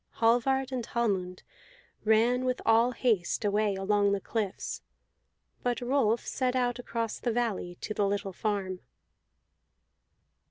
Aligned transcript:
Hallvard 0.15 0.71
and 0.71 0.83
Hallmund 0.83 1.43
ran 2.05 2.43
with 2.43 2.59
all 2.65 2.89
haste 2.93 3.45
away 3.45 3.75
along 3.75 4.11
the 4.13 4.19
cliffs, 4.19 4.81
but 5.61 5.79
Rolf 5.79 6.25
set 6.25 6.55
out 6.55 6.79
across 6.79 7.19
the 7.19 7.31
valley 7.31 7.75
to 7.81 7.93
the 7.93 8.07
little 8.07 8.33
farm. 8.33 8.79